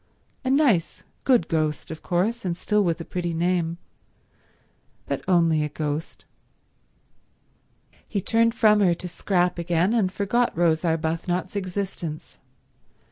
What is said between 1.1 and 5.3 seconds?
good ghost, of course, and still with a pretty name, but